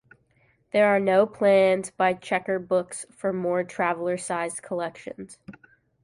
[0.73, 5.37] There are no plans by Checker Books for more traveler-sized collections.